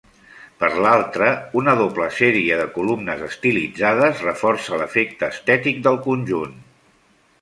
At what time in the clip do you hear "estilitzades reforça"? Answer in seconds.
3.27-4.81